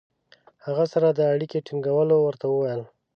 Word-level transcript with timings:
هغه 0.65 0.85
سره 0.93 1.07
د 1.11 1.19
اړیکې 1.33 1.63
ټینګولو 1.67 2.15
ورته 2.21 2.45
وویل. 2.49 2.81